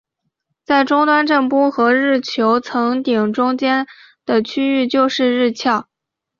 [0.65, 3.85] 在终端震波和日球层顶中间
[4.25, 5.85] 的区域就是日鞘。